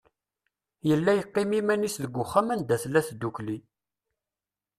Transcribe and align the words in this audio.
Yella 0.89 1.11
yeqqim 1.15 1.51
iman-is 1.59 1.95
deg 2.03 2.13
uxxam 2.23 2.47
anda 2.53 2.75
tella 2.81 3.01
tdukkli. 3.07 3.57